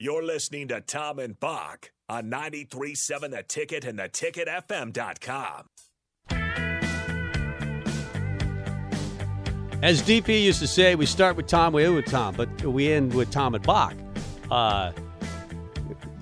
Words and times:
You're 0.00 0.22
listening 0.22 0.68
to 0.68 0.80
Tom 0.80 1.18
and 1.18 1.40
Bock 1.40 1.90
on 2.08 2.30
93.7 2.30 3.32
The 3.32 3.42
Ticket 3.42 3.84
and 3.84 3.98
theticketfm.com. 3.98 5.64
As 9.82 10.00
DP 10.02 10.44
used 10.44 10.60
to 10.60 10.68
say, 10.68 10.94
we 10.94 11.04
start 11.04 11.34
with 11.34 11.48
Tom, 11.48 11.72
we 11.72 11.84
end 11.84 11.96
with 11.96 12.06
Tom, 12.06 12.36
but 12.36 12.62
we 12.62 12.92
end 12.92 13.12
with 13.12 13.32
Tom 13.32 13.56
and 13.56 13.64
Bock. 13.64 13.96
Uh, 14.52 14.92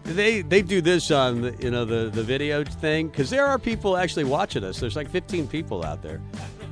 they 0.04 0.40
they 0.40 0.62
do 0.62 0.80
this 0.80 1.10
on 1.10 1.54
you 1.60 1.70
know 1.70 1.84
the 1.84 2.08
the 2.08 2.22
video 2.22 2.64
thing 2.64 3.08
because 3.08 3.28
there 3.28 3.44
are 3.44 3.58
people 3.58 3.98
actually 3.98 4.24
watching 4.24 4.64
us. 4.64 4.80
There's 4.80 4.96
like 4.96 5.10
15 5.10 5.48
people 5.48 5.84
out 5.84 6.00
there. 6.02 6.22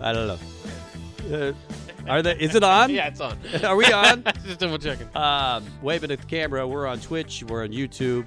I 0.00 0.14
don't 0.14 0.26
know. 0.26 0.38
Uh, 1.36 1.52
are 2.08 2.22
they? 2.22 2.32
Is 2.36 2.54
it 2.54 2.62
on? 2.62 2.90
Yeah, 2.94 3.08
it's 3.08 3.20
on. 3.20 3.38
Are 3.64 3.76
we 3.76 3.86
on? 3.92 4.22
Just 4.44 4.60
double 4.60 4.78
checking. 4.78 5.08
um, 5.16 5.64
waving 5.82 6.10
at 6.10 6.20
the 6.20 6.26
camera. 6.26 6.66
We're 6.66 6.86
on 6.86 7.00
Twitch. 7.00 7.42
We're 7.48 7.64
on 7.64 7.70
YouTube. 7.70 8.26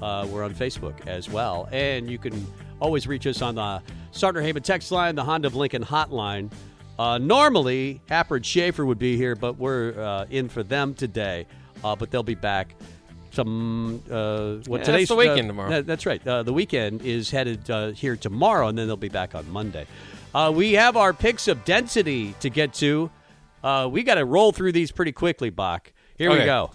Uh, 0.00 0.26
we're 0.30 0.42
on 0.44 0.54
Facebook 0.54 1.06
as 1.06 1.28
well. 1.28 1.68
And 1.72 2.10
you 2.10 2.18
can 2.18 2.46
always 2.80 3.06
reach 3.06 3.26
us 3.26 3.42
on 3.42 3.54
the 3.56 3.82
Starter 4.12 4.40
Haven 4.40 4.62
text 4.62 4.90
line, 4.90 5.14
the 5.14 5.24
Honda 5.24 5.48
of 5.48 5.54
Lincoln 5.54 5.84
hotline. 5.84 6.50
Uh, 6.98 7.18
normally, 7.18 8.00
Happer 8.08 8.36
and 8.36 8.44
Schaefer 8.46 8.84
would 8.84 8.98
be 8.98 9.16
here, 9.16 9.34
but 9.34 9.56
we're 9.58 9.98
uh, 10.00 10.26
in 10.30 10.48
for 10.48 10.62
them 10.62 10.94
today. 10.94 11.46
Uh, 11.84 11.96
but 11.96 12.10
they'll 12.10 12.22
be 12.22 12.34
back. 12.34 12.74
Some 13.32 14.02
uh, 14.10 14.54
what 14.66 14.80
Yeah, 14.80 14.84
today's 14.86 15.02
it's 15.02 15.08
the 15.10 15.16
weekend 15.16 15.40
uh, 15.42 15.46
tomorrow. 15.48 15.70
that- 15.70 15.86
that's 15.86 16.04
right. 16.06 16.26
Uh, 16.26 16.42
the 16.42 16.52
weekend 16.52 17.02
is 17.02 17.30
headed 17.30 17.70
uh, 17.70 17.88
here 17.92 18.16
tomorrow, 18.16 18.68
and 18.68 18.76
then 18.76 18.86
they'll 18.86 18.96
be 18.96 19.08
back 19.08 19.34
on 19.34 19.48
Monday. 19.50 19.86
Uh, 20.34 20.52
we 20.54 20.72
have 20.74 20.96
our 20.96 21.12
picks 21.12 21.48
of 21.48 21.64
density 21.64 22.34
to 22.40 22.50
get 22.50 22.74
to. 22.74 23.10
Uh, 23.62 23.88
we 23.90 24.02
got 24.02 24.14
to 24.14 24.24
roll 24.24 24.52
through 24.52 24.72
these 24.72 24.90
pretty 24.92 25.12
quickly, 25.12 25.50
Bock. 25.50 25.92
Here 26.16 26.30
we 26.30 26.44
go. 26.44 26.70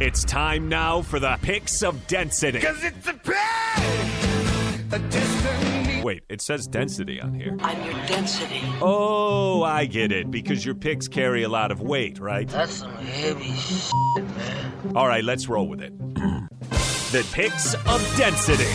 It's 0.00 0.24
time 0.24 0.68
now 0.68 1.02
for 1.02 1.18
the 1.20 1.38
picks 1.42 1.82
of 1.82 2.06
density. 2.06 2.58
Because 2.58 2.82
it's 2.82 3.06
a 3.06 3.12
pain, 3.14 4.86
a 4.92 4.98
destiny. 5.10 5.69
Wait, 6.02 6.22
it 6.28 6.40
says 6.40 6.66
density 6.66 7.20
on 7.20 7.34
here. 7.34 7.56
I'm 7.60 7.84
your 7.84 7.94
density. 8.06 8.62
Oh, 8.80 9.62
I 9.62 9.84
get 9.84 10.12
it. 10.12 10.30
Because 10.30 10.64
your 10.64 10.74
picks 10.74 11.08
carry 11.08 11.42
a 11.42 11.48
lot 11.48 11.70
of 11.70 11.80
weight, 11.80 12.18
right? 12.18 12.48
That's 12.48 12.72
some 12.72 12.92
heavy 12.92 13.52
shit, 13.54 14.24
man. 14.36 14.92
All 14.96 15.06
right, 15.06 15.22
let's 15.22 15.48
roll 15.48 15.68
with 15.68 15.82
it. 15.82 15.96
the 17.12 17.26
picks 17.32 17.74
of 17.74 18.14
density. 18.16 18.70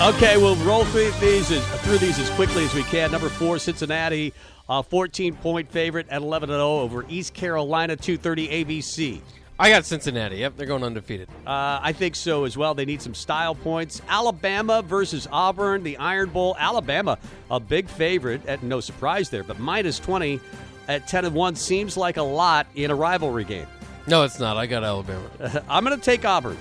Okay, 0.00 0.36
we'll 0.36 0.56
roll 0.64 0.84
through 0.86 1.10
these 1.20 1.50
as, 1.50 1.64
through 1.82 1.98
these 1.98 2.18
as 2.18 2.30
quickly 2.30 2.64
as 2.64 2.74
we 2.74 2.84
can. 2.84 3.10
Number 3.10 3.28
four, 3.28 3.58
Cincinnati, 3.58 4.32
uh, 4.68 4.80
14 4.80 5.34
point 5.36 5.70
favorite 5.70 6.08
at 6.08 6.22
11 6.22 6.50
0 6.50 6.60
over 6.60 7.04
East 7.08 7.34
Carolina, 7.34 7.96
230 7.96 8.64
ABC. 8.64 9.20
I 9.60 9.70
got 9.70 9.84
Cincinnati. 9.84 10.36
Yep, 10.36 10.56
they're 10.56 10.66
going 10.66 10.84
undefeated. 10.84 11.28
Uh, 11.44 11.80
I 11.82 11.92
think 11.92 12.14
so 12.14 12.44
as 12.44 12.56
well. 12.56 12.74
They 12.74 12.84
need 12.84 13.02
some 13.02 13.14
style 13.14 13.56
points. 13.56 14.00
Alabama 14.08 14.82
versus 14.82 15.26
Auburn, 15.32 15.82
the 15.82 15.96
Iron 15.96 16.30
Bowl. 16.30 16.54
Alabama, 16.58 17.18
a 17.50 17.58
big 17.58 17.88
favorite, 17.88 18.46
at 18.46 18.62
no 18.62 18.78
surprise 18.78 19.30
there, 19.30 19.42
but 19.42 19.58
minus 19.58 19.98
20 19.98 20.38
at 20.86 21.08
10 21.08 21.24
and 21.24 21.34
1 21.34 21.56
seems 21.56 21.96
like 21.96 22.18
a 22.18 22.22
lot 22.22 22.68
in 22.76 22.92
a 22.92 22.94
rivalry 22.94 23.44
game. 23.44 23.66
No, 24.06 24.22
it's 24.22 24.38
not. 24.38 24.56
I 24.56 24.66
got 24.66 24.84
Alabama. 24.84 25.28
I'm 25.68 25.84
going 25.84 25.98
to 25.98 26.04
take 26.04 26.24
Auburn. 26.24 26.56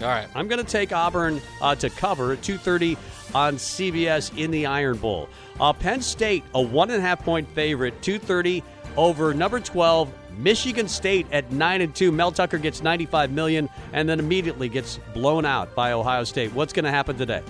All 0.00 0.08
right. 0.08 0.26
I'm 0.34 0.48
going 0.48 0.64
to 0.64 0.70
take 0.70 0.92
Auburn 0.92 1.42
uh, 1.60 1.74
to 1.76 1.90
cover 1.90 2.32
at 2.32 2.40
2:30 2.40 2.96
on 3.34 3.56
CBS 3.56 4.36
in 4.38 4.50
the 4.50 4.66
Iron 4.66 4.96
Bowl. 4.96 5.28
Uh, 5.60 5.72
Penn 5.72 6.00
State, 6.00 6.44
a 6.54 6.62
one 6.62 6.90
and 6.90 6.98
a 6.98 7.02
half 7.02 7.22
point 7.24 7.48
favorite, 7.50 8.00
2:30 8.00 8.62
over 8.96 9.34
number 9.34 9.60
12 9.60 10.10
Michigan 10.38 10.88
State 10.88 11.26
at 11.32 11.50
nine 11.52 11.80
and 11.80 11.94
two. 11.94 12.12
Mel 12.12 12.32
Tucker 12.32 12.58
gets 12.58 12.82
95 12.82 13.30
million 13.32 13.68
and 13.92 14.08
then 14.08 14.18
immediately 14.20 14.68
gets 14.68 14.98
blown 15.12 15.44
out 15.44 15.74
by 15.74 15.92
Ohio 15.92 16.24
State. 16.24 16.52
What's 16.54 16.72
going 16.72 16.84
to 16.84 16.90
happen 16.90 17.16
today? 17.16 17.42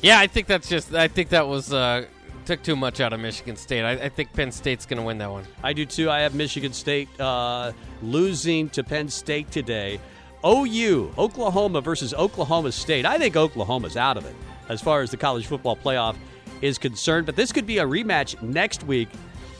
Yeah, 0.00 0.18
I 0.18 0.26
think 0.26 0.46
that's 0.46 0.68
just. 0.68 0.94
I 0.94 1.08
think 1.08 1.28
that 1.28 1.46
was 1.46 1.72
uh, 1.72 2.06
took 2.44 2.62
too 2.62 2.74
much 2.74 3.00
out 3.00 3.12
of 3.12 3.20
Michigan 3.20 3.56
State. 3.56 3.82
I, 3.84 3.92
I 3.92 4.08
think 4.08 4.32
Penn 4.32 4.50
State's 4.50 4.86
going 4.86 4.98
to 4.98 5.02
win 5.02 5.18
that 5.18 5.30
one. 5.30 5.44
I 5.62 5.72
do 5.72 5.86
too. 5.86 6.10
I 6.10 6.20
have 6.20 6.34
Michigan 6.34 6.72
State 6.72 7.08
uh, 7.20 7.72
losing 8.02 8.68
to 8.70 8.82
Penn 8.82 9.08
State 9.08 9.50
today. 9.50 10.00
OU, 10.44 11.14
Oklahoma 11.18 11.80
versus 11.80 12.12
Oklahoma 12.14 12.72
State. 12.72 13.06
I 13.06 13.16
think 13.16 13.36
Oklahoma's 13.36 13.96
out 13.96 14.16
of 14.16 14.26
it 14.26 14.34
as 14.68 14.80
far 14.80 15.02
as 15.02 15.10
the 15.10 15.16
college 15.16 15.46
football 15.46 15.76
playoff 15.76 16.16
is 16.62 16.78
concerned. 16.78 17.26
But 17.26 17.36
this 17.36 17.52
could 17.52 17.66
be 17.66 17.78
a 17.78 17.84
rematch 17.84 18.40
next 18.42 18.82
week 18.84 19.08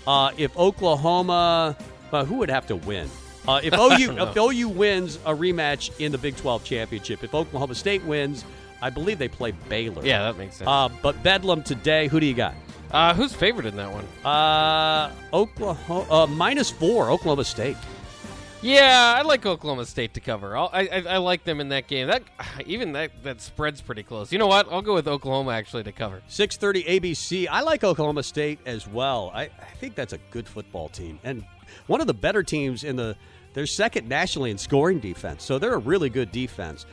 uh, 0.07 0.33
if 0.37 0.57
Oklahoma. 0.57 1.77
Who 2.13 2.37
would 2.37 2.51
have 2.51 2.67
to 2.67 2.77
win? 2.77 3.09
Uh, 3.49 3.61
if 3.63 3.75
OU 3.79 4.19
if 4.19 4.37
OU 4.37 4.69
wins 4.69 5.17
a 5.27 5.35
rematch 5.35 5.91
in 5.99 6.13
the 6.13 6.19
Big 6.19 6.37
12 6.37 6.65
championship, 6.65 7.25
if 7.25 7.35
Oklahoma 7.35 7.75
State 7.75 8.05
wins, 8.05 8.45
I 8.81 8.91
believe 8.91 9.19
they 9.19 9.29
play 9.29 9.53
Baylor. 9.69 10.05
Yeah, 10.05 10.23
that 10.23 10.39
makes 10.39 10.57
sense. 10.57 10.69
Uh, 10.69 10.89
but 11.03 11.23
Bedlam 11.23 11.63
today. 11.63 12.09
Who 12.09 12.21
do 12.21 12.27
you 12.27 12.35
got? 12.35 12.55
Uh, 12.91 13.15
who's 13.15 13.33
favored 13.33 13.65
in 13.65 13.77
that 13.77 13.91
one? 13.91 14.07
Uh, 14.25 15.11
Oklahoma 15.33 16.13
uh, 16.13 16.27
minus 16.27 16.71
four. 16.71 17.11
Oklahoma 17.11 17.45
State. 17.45 17.77
Yeah, 18.63 19.17
I 19.19 19.23
like 19.23 19.45
Oklahoma 19.45 19.85
State 19.87 20.15
to 20.15 20.21
cover. 20.21 20.57
I, 20.57 20.67
I 20.71 21.03
I 21.11 21.17
like 21.17 21.43
them 21.43 21.61
in 21.61 21.71
that 21.71 21.89
game. 21.89 22.07
That 22.07 22.23
even 22.67 22.93
that 22.93 23.11
that 23.25 23.41
spread's 23.41 23.81
pretty 23.81 24.05
close. 24.05 24.33
You 24.33 24.39
know 24.39 24.47
what? 24.47 24.69
I'll 24.71 24.83
go 24.83 24.95
with 24.95 25.09
Oklahoma 25.09 25.51
actually 25.51 25.83
to 25.83 25.93
cover. 25.93 26.23
6:30 26.29 26.87
ABC. 26.87 27.49
I 27.51 27.63
like 27.63 27.83
Oklahoma 27.83 28.23
State 28.23 28.61
as 28.65 28.87
well. 28.87 29.33
I, 29.35 29.43
I 29.43 29.75
think 29.81 29.97
that's 29.97 30.13
a 30.13 30.19
good 30.31 30.47
football 30.47 30.89
team 30.89 31.19
and 31.25 31.45
one 31.87 32.01
of 32.01 32.07
the 32.07 32.15
better 32.15 32.43
teams 32.43 32.85
in 32.85 32.97
the. 32.97 33.17
They're 33.55 33.67
second 33.67 34.09
nationally 34.09 34.51
in 34.51 34.57
scoring 34.57 34.99
defense, 34.99 35.45
so 35.45 35.59
they're 35.59 35.75
a 35.75 35.79
really 35.79 36.09
good 36.09 36.33
defense. 36.33 36.87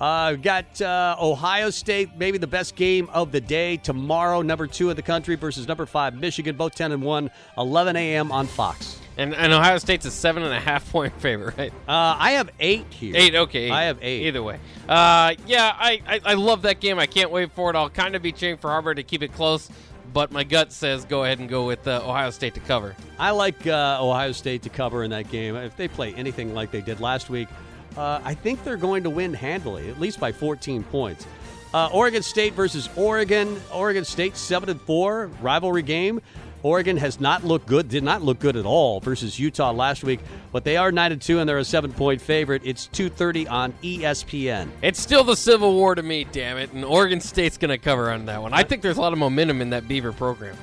Uh, 0.00 0.34
got 0.34 0.80
uh, 0.80 1.16
Ohio 1.20 1.70
State, 1.70 2.10
maybe 2.16 2.38
the 2.38 2.46
best 2.46 2.76
game 2.76 3.08
of 3.12 3.32
the 3.32 3.40
day 3.40 3.76
tomorrow. 3.78 4.42
Number 4.42 4.66
two 4.66 4.90
in 4.90 4.96
the 4.96 5.02
country 5.02 5.34
versus 5.34 5.66
number 5.66 5.86
five 5.86 6.14
Michigan, 6.14 6.56
both 6.56 6.74
10 6.74 6.92
and 6.92 7.02
one. 7.02 7.30
11 7.58 7.96
a.m. 7.96 8.30
on 8.30 8.46
Fox. 8.46 8.93
And 9.16 9.34
and 9.34 9.52
Ohio 9.52 9.78
State's 9.78 10.06
a 10.06 10.10
seven 10.10 10.42
and 10.42 10.52
a 10.52 10.60
half 10.60 10.90
point 10.90 11.12
favorite, 11.20 11.56
right? 11.56 11.72
Uh, 11.88 12.16
I 12.18 12.32
have 12.32 12.50
eight 12.58 12.86
here. 12.90 13.14
Eight, 13.16 13.34
okay. 13.34 13.66
Eight. 13.66 13.70
I 13.70 13.84
have 13.84 13.98
eight. 14.02 14.26
Either 14.26 14.42
way, 14.42 14.58
uh, 14.88 15.34
yeah, 15.46 15.72
I, 15.76 16.00
I 16.06 16.20
I 16.24 16.34
love 16.34 16.62
that 16.62 16.80
game. 16.80 16.98
I 16.98 17.06
can't 17.06 17.30
wait 17.30 17.52
for 17.52 17.70
it. 17.70 17.76
I'll 17.76 17.90
kind 17.90 18.16
of 18.16 18.22
be 18.22 18.32
cheering 18.32 18.56
for 18.56 18.70
Harbaugh 18.70 18.96
to 18.96 19.02
keep 19.02 19.22
it 19.22 19.32
close, 19.32 19.70
but 20.12 20.32
my 20.32 20.42
gut 20.42 20.72
says 20.72 21.04
go 21.04 21.24
ahead 21.24 21.38
and 21.38 21.48
go 21.48 21.66
with 21.66 21.86
uh, 21.86 22.02
Ohio 22.04 22.30
State 22.30 22.54
to 22.54 22.60
cover. 22.60 22.96
I 23.18 23.30
like 23.30 23.66
uh, 23.66 23.98
Ohio 24.00 24.32
State 24.32 24.62
to 24.62 24.68
cover 24.68 25.04
in 25.04 25.10
that 25.10 25.30
game. 25.30 25.54
If 25.56 25.76
they 25.76 25.86
play 25.88 26.12
anything 26.14 26.52
like 26.54 26.72
they 26.72 26.80
did 26.80 27.00
last 27.00 27.30
week, 27.30 27.48
uh, 27.96 28.20
I 28.24 28.34
think 28.34 28.64
they're 28.64 28.76
going 28.76 29.04
to 29.04 29.10
win 29.10 29.32
handily, 29.32 29.88
at 29.88 30.00
least 30.00 30.18
by 30.18 30.32
14 30.32 30.82
points. 30.84 31.26
Uh, 31.72 31.88
Oregon 31.92 32.22
State 32.22 32.52
versus 32.54 32.88
Oregon. 32.96 33.60
Oregon 33.72 34.04
State 34.04 34.36
seven 34.36 34.68
and 34.70 34.80
four 34.80 35.26
rivalry 35.40 35.82
game. 35.82 36.20
Oregon 36.64 36.96
has 36.96 37.20
not 37.20 37.44
looked 37.44 37.66
good, 37.66 37.90
did 37.90 38.02
not 38.02 38.22
look 38.22 38.38
good 38.38 38.56
at 38.56 38.64
all 38.64 38.98
versus 38.98 39.38
Utah 39.38 39.70
last 39.70 40.02
week, 40.02 40.20
but 40.50 40.64
they 40.64 40.78
are 40.78 40.90
nine 40.90 41.12
and 41.12 41.20
two 41.20 41.38
and 41.38 41.46
they're 41.46 41.58
a 41.58 41.64
seven 41.64 41.92
point 41.92 42.22
favorite. 42.22 42.62
It's 42.64 42.86
2:30 42.88 43.46
on 43.50 43.74
ESPN. 43.82 44.70
It's 44.80 44.98
still 44.98 45.24
the 45.24 45.36
Civil 45.36 45.74
War 45.74 45.94
to 45.94 46.02
me, 46.02 46.24
damn 46.32 46.56
it, 46.56 46.72
and 46.72 46.82
Oregon 46.82 47.20
State's 47.20 47.58
going 47.58 47.68
to 47.68 47.76
cover 47.76 48.10
on 48.10 48.24
that 48.26 48.40
one. 48.40 48.54
I 48.54 48.62
think 48.62 48.80
there's 48.80 48.96
a 48.96 49.00
lot 49.02 49.12
of 49.12 49.18
momentum 49.18 49.60
in 49.60 49.70
that 49.70 49.86
Beaver 49.86 50.12
program. 50.12 50.56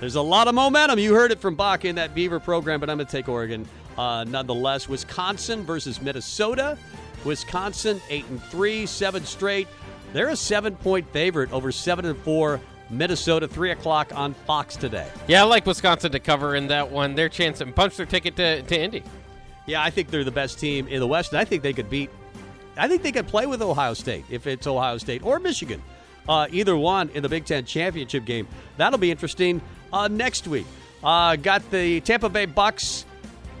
There's 0.00 0.14
a 0.14 0.22
lot 0.22 0.48
of 0.48 0.54
momentum. 0.54 0.98
You 0.98 1.14
heard 1.14 1.30
it 1.30 1.40
from 1.40 1.56
Bock 1.56 1.84
in 1.84 1.96
that 1.96 2.14
Beaver 2.14 2.40
program, 2.40 2.80
but 2.80 2.88
I'm 2.88 2.96
going 2.96 3.06
to 3.06 3.12
take 3.12 3.28
Oregon 3.28 3.68
uh, 3.98 4.24
nonetheless. 4.26 4.88
Wisconsin 4.88 5.62
versus 5.62 6.00
Minnesota. 6.00 6.78
Wisconsin 7.22 8.00
eight 8.08 8.24
and 8.30 8.42
three, 8.44 8.86
seven 8.86 9.26
straight. 9.26 9.68
They're 10.14 10.30
a 10.30 10.36
seven 10.36 10.74
point 10.74 11.06
favorite 11.10 11.52
over 11.52 11.70
seven 11.70 12.06
and 12.06 12.18
four. 12.20 12.62
Minnesota, 12.90 13.48
three 13.48 13.70
o'clock 13.70 14.12
on 14.14 14.34
Fox 14.34 14.76
today. 14.76 15.08
Yeah, 15.26 15.42
I 15.42 15.46
like 15.46 15.66
Wisconsin 15.66 16.12
to 16.12 16.20
cover 16.20 16.54
in 16.54 16.68
that 16.68 16.90
one. 16.90 17.14
Their 17.14 17.28
chance 17.28 17.60
and 17.60 17.74
punch 17.74 17.96
their 17.96 18.06
ticket 18.06 18.36
to, 18.36 18.62
to 18.62 18.80
Indy. 18.80 19.02
Yeah, 19.66 19.82
I 19.82 19.90
think 19.90 20.10
they're 20.10 20.24
the 20.24 20.30
best 20.30 20.58
team 20.58 20.86
in 20.88 21.00
the 21.00 21.06
West, 21.06 21.32
and 21.32 21.40
I 21.40 21.44
think 21.44 21.62
they 21.62 21.72
could 21.72 21.88
beat. 21.88 22.10
I 22.76 22.88
think 22.88 23.02
they 23.02 23.12
could 23.12 23.26
play 23.26 23.46
with 23.46 23.62
Ohio 23.62 23.94
State 23.94 24.24
if 24.28 24.46
it's 24.46 24.66
Ohio 24.66 24.98
State 24.98 25.24
or 25.24 25.38
Michigan, 25.38 25.82
uh, 26.28 26.48
either 26.50 26.76
one 26.76 27.08
in 27.10 27.22
the 27.22 27.28
Big 27.28 27.46
Ten 27.46 27.64
championship 27.64 28.24
game. 28.24 28.46
That'll 28.76 28.98
be 28.98 29.10
interesting 29.10 29.60
uh, 29.92 30.08
next 30.08 30.46
week. 30.46 30.66
Uh, 31.02 31.36
got 31.36 31.68
the 31.70 32.00
Tampa 32.00 32.28
Bay 32.28 32.46
Bucks 32.46 33.04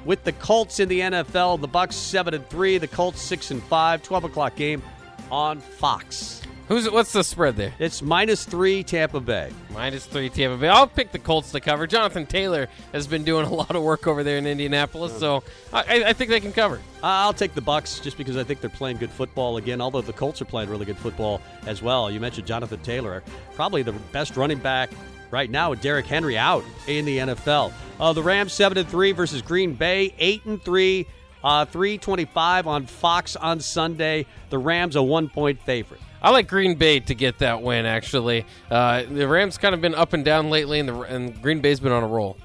with 0.04 0.24
the 0.24 0.32
Colts 0.32 0.80
in 0.80 0.88
the 0.88 1.00
NFL. 1.00 1.60
The 1.60 1.68
Bucks 1.68 1.96
seven 1.96 2.34
and 2.34 2.46
three, 2.50 2.76
the 2.78 2.88
Colts 2.88 3.22
six 3.22 3.50
and 3.50 3.62
five. 3.62 4.02
Twelve 4.02 4.24
o'clock 4.24 4.56
game 4.56 4.82
on 5.30 5.60
Fox. 5.60 6.42
Who's 6.68 6.90
what's 6.90 7.12
the 7.12 7.22
spread 7.22 7.56
there? 7.56 7.74
It's 7.78 8.00
minus 8.00 8.44
three 8.44 8.82
Tampa 8.82 9.20
Bay. 9.20 9.52
Minus 9.74 10.06
three 10.06 10.30
Tampa 10.30 10.56
Bay. 10.56 10.68
I'll 10.68 10.86
pick 10.86 11.12
the 11.12 11.18
Colts 11.18 11.52
to 11.52 11.60
cover. 11.60 11.86
Jonathan 11.86 12.24
Taylor 12.24 12.68
has 12.92 13.06
been 13.06 13.22
doing 13.22 13.44
a 13.44 13.52
lot 13.52 13.76
of 13.76 13.82
work 13.82 14.06
over 14.06 14.24
there 14.24 14.38
in 14.38 14.46
Indianapolis, 14.46 15.16
so 15.18 15.44
I, 15.74 16.04
I 16.04 16.12
think 16.14 16.30
they 16.30 16.40
can 16.40 16.52
cover. 16.52 16.80
I'll 17.02 17.34
take 17.34 17.54
the 17.54 17.60
Bucks 17.60 18.00
just 18.00 18.16
because 18.16 18.38
I 18.38 18.44
think 18.44 18.62
they're 18.62 18.70
playing 18.70 18.96
good 18.96 19.10
football 19.10 19.58
again. 19.58 19.82
Although 19.82 20.00
the 20.00 20.14
Colts 20.14 20.40
are 20.40 20.46
playing 20.46 20.70
really 20.70 20.86
good 20.86 20.96
football 20.96 21.42
as 21.66 21.82
well. 21.82 22.10
You 22.10 22.18
mentioned 22.18 22.46
Jonathan 22.46 22.80
Taylor, 22.80 23.22
probably 23.54 23.82
the 23.82 23.92
best 24.12 24.38
running 24.38 24.58
back 24.58 24.90
right 25.30 25.50
now 25.50 25.70
with 25.70 25.82
Derrick 25.82 26.06
Henry 26.06 26.38
out 26.38 26.64
in 26.86 27.04
the 27.04 27.18
NFL. 27.18 27.72
Uh, 28.00 28.14
the 28.14 28.22
Rams 28.22 28.54
seven 28.54 28.78
and 28.78 28.88
three 28.88 29.12
versus 29.12 29.42
Green 29.42 29.74
Bay 29.74 30.14
eight 30.18 30.46
and 30.46 30.62
three. 30.62 31.06
Uh, 31.42 31.66
325 31.66 32.66
on 32.66 32.86
Fox 32.86 33.36
on 33.36 33.60
Sunday. 33.60 34.24
The 34.48 34.56
Rams 34.56 34.96
a 34.96 35.02
one 35.02 35.28
point 35.28 35.60
favorite. 35.60 36.00
I 36.24 36.30
like 36.30 36.48
Green 36.48 36.74
Bay 36.76 37.00
to 37.00 37.14
get 37.14 37.38
that 37.40 37.60
win. 37.62 37.84
Actually, 37.84 38.46
uh, 38.70 39.02
the 39.02 39.28
Rams 39.28 39.58
kind 39.58 39.74
of 39.74 39.80
been 39.82 39.94
up 39.94 40.14
and 40.14 40.24
down 40.24 40.48
lately, 40.48 40.80
and, 40.80 40.88
the, 40.88 41.00
and 41.02 41.40
Green 41.42 41.60
Bay's 41.60 41.80
been 41.80 41.92
on 41.92 42.02
a 42.02 42.06
roll. 42.08 42.38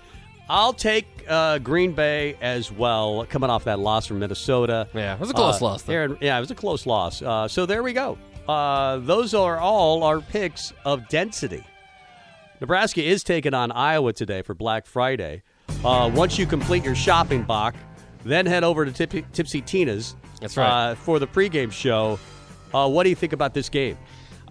I'll 0.50 0.74
take 0.74 1.06
uh, 1.30 1.60
Green 1.60 1.94
Bay 1.94 2.36
as 2.42 2.72
well, 2.72 3.26
coming 3.30 3.50
off 3.50 3.64
that 3.64 3.80
loss 3.80 4.06
from 4.08 4.20
Minnesota. 4.20 4.88
Yeah, 4.94 5.14
it 5.14 5.20
was 5.20 5.30
a 5.30 5.34
close 5.34 5.62
Uh, 5.62 5.66
loss. 5.66 5.84
Though. 5.84 5.94
Aaron- 5.94 6.18
yeah, 6.20 6.38
it 6.38 6.42
was 6.42 6.52
a 6.52 6.56
close 6.56 6.86
loss. 6.86 7.22
Uh, 7.22 7.48
so 7.48 7.66
there 7.66 7.81
we 7.81 7.94
go. 7.94 8.18
Uh, 8.48 8.98
those 8.98 9.34
are 9.34 9.58
all 9.60 10.04
our 10.04 10.20
picks 10.22 10.74
of 10.84 11.08
density. 11.08 11.64
Nebraska 12.60 13.02
is 13.02 13.24
taking 13.24 13.54
on 13.54 13.72
Iowa 13.72 14.12
today 14.12 14.42
for 14.42 14.54
Black 14.54 14.86
Friday. 14.86 15.44
Uh, 15.86 16.12
once 16.14 16.38
you 16.38 16.46
complete 16.46 16.84
your 16.84 16.96
shopping, 16.96 17.44
Bock, 17.44 17.76
then 18.26 18.46
head 18.46 18.64
over 18.66 18.84
to 18.86 18.92
Tip- 18.92 19.31
Tipsy 19.31 19.62
Tina's. 19.62 20.16
That's 20.42 20.58
right. 20.58 20.68
Uh, 20.92 20.96
for 20.96 21.20
the 21.20 21.28
pregame 21.28 21.72
show. 21.72 22.20
Uh, 22.74 22.89
what 22.89 23.04
do 23.04 23.10
you 23.10 23.16
think 23.16 23.33
about 23.33 23.54
this 23.54 23.69
game? 23.69 23.98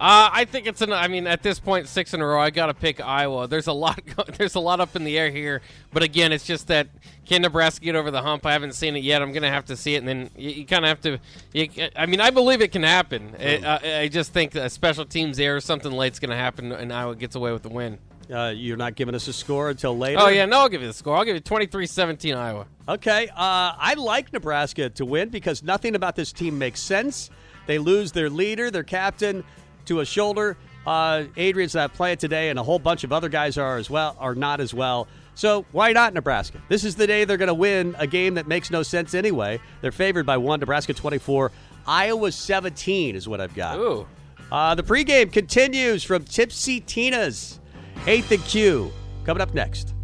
Uh, 0.01 0.31
I 0.33 0.45
think 0.45 0.69
it's 0.69 0.81
an. 0.81 0.93
I 0.93 1.09
mean, 1.09 1.27
at 1.27 1.43
this 1.43 1.59
point, 1.59 1.89
six 1.89 2.15
in 2.15 2.21
a 2.21 2.27
row. 2.27 2.41
I 2.41 2.51
got 2.51 2.67
to 2.67 2.75
pick 2.75 3.01
Iowa. 3.01 3.49
There's 3.49 3.67
a 3.67 3.73
lot. 3.73 4.01
There's 4.39 4.55
a 4.55 4.61
lot 4.61 4.79
up 4.79 4.95
in 4.95 5.03
the 5.03 5.19
air 5.19 5.29
here. 5.29 5.61
But 5.93 6.05
again, 6.05 6.31
it's 6.31 6.47
just 6.47 6.69
that 6.69 6.87
can 7.27 7.43
Nebraska 7.43 7.85
get 7.85 7.97
over 7.97 8.13
the 8.13 8.23
hump? 8.23 8.47
I 8.47 8.53
haven't 8.53 8.75
seen 8.75 8.95
it 8.95 9.03
yet. 9.03 9.23
I'm 9.23 9.33
gonna 9.33 9.51
have 9.51 9.65
to 9.67 9.77
see 9.77 9.97
it, 9.97 9.99
and 9.99 10.07
then 10.07 10.31
you, 10.37 10.51
you 10.51 10.67
kind 10.67 10.85
of 10.85 10.89
have 10.89 11.01
to. 11.01 11.19
You, 11.53 11.89
I 11.97 12.07
mean, 12.07 12.21
I 12.21 12.31
believe 12.31 12.63
it 12.63 12.71
can 12.71 12.85
happen. 12.85 13.35
I, 13.41 13.57
I, 13.57 13.99
I 14.03 14.09
just 14.09 14.33
think 14.33 14.55
a 14.55 14.71
special 14.71 15.05
teams 15.05 15.41
error, 15.41 15.61
something 15.61 15.91
late's 15.91 16.21
gonna 16.21 16.37
happen, 16.37 16.71
and 16.71 16.93
Iowa 16.93 17.17
gets 17.17 17.35
away 17.35 17.51
with 17.51 17.63
the 17.65 17.71
win. 17.71 17.99
Uh, 18.33 18.53
you're 18.55 18.77
not 18.77 18.95
giving 18.95 19.15
us 19.17 19.27
a 19.27 19.33
score 19.33 19.71
until 19.71 19.99
later. 19.99 20.21
Oh 20.21 20.29
yeah, 20.29 20.45
no, 20.45 20.61
I'll 20.61 20.69
give 20.69 20.83
you 20.83 20.87
the 20.87 20.93
score. 20.93 21.17
I'll 21.17 21.25
give 21.25 21.35
you 21.35 21.41
23-17 21.41 22.37
Iowa. 22.37 22.67
Okay, 22.89 23.27
uh, 23.29 23.33
I 23.37 23.95
like 23.97 24.33
Nebraska 24.33 24.91
to 24.91 25.05
win 25.05 25.31
because 25.31 25.63
nothing 25.63 25.97
about 25.97 26.15
this 26.15 26.33
team 26.33 26.57
makes 26.59 26.81
sense. 26.81 27.31
They 27.69 27.79
lose 27.79 28.13
their 28.13 28.31
leader, 28.31 28.71
their 28.71 28.83
captain, 28.83 29.45
to 29.85 30.01
a 30.01 30.05
shoulder. 30.05 30.57
Uh, 30.87 31.25
Adrian's 31.37 31.75
not 31.75 31.93
playing 31.93 32.17
today, 32.17 32.49
and 32.49 32.59
a 32.59 32.63
whole 32.63 32.79
bunch 32.79 33.05
of 33.05 33.13
other 33.13 33.29
guys 33.29 33.59
are 33.59 33.77
as 33.77 33.91
well, 33.91 34.17
are 34.19 34.35
not 34.35 34.59
as 34.59 34.73
well. 34.73 35.07
So 35.35 35.67
why 35.71 35.93
not 35.93 36.15
Nebraska? 36.15 36.63
This 36.69 36.83
is 36.83 36.97
the 36.97 37.07
day 37.07 37.27
they're 37.27 37.37
going 37.37 37.49
to 37.49 37.55
win 37.55 37.95
a 37.99 38.07
game 38.07 38.35
that 38.35 38.49
makes 38.49 38.71
no 38.71 38.83
sense 38.83 39.13
anyway. 39.13 39.61
They're 39.83 39.93
favored 39.93 40.25
by 40.25 40.39
one. 40.39 40.61
Nebraska 40.61 40.95
24, 40.95 41.53
Iowa 41.87 42.33
17 42.33 43.15
is 43.15 43.29
what 43.29 43.41
I've 43.41 43.55
got. 43.55 43.79
Ooh. 43.79 44.07
Uh, 44.51 44.75
the 44.75 44.83
pregame 44.83 45.31
continues 45.31 46.03
from 46.03 46.25
Tipsy 46.25 46.81
Tina's. 46.81 47.61
Eighth 48.07 48.33
and 48.33 48.43
Q 48.45 48.91
coming 49.25 49.43
up 49.43 49.53
next. 49.53 49.95